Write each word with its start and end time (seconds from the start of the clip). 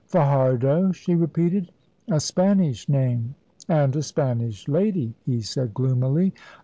"Fajardo," 0.07 0.91
she 0.93 1.13
repeated. 1.13 1.71
"A 2.09 2.19
Spanish 2.19 2.89
name." 2.89 3.35
"And 3.69 3.95
a 3.95 4.01
Spanish 4.01 4.67
lady," 4.67 5.13
he 5.27 5.41
said, 5.41 5.75
gloomily. 5.75 6.33